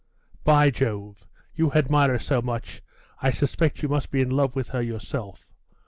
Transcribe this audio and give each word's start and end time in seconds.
'By 0.43 0.71
Jove! 0.71 1.27
you 1.53 1.71
admire 1.73 2.13
her 2.13 2.17
so 2.17 2.41
much, 2.41 2.81
I 3.21 3.29
suspect 3.29 3.83
you 3.83 3.89
must 3.89 4.09
be 4.09 4.19
in 4.19 4.31
love 4.31 4.55
with 4.55 4.69
her 4.69 4.81
yourself. 4.81 5.47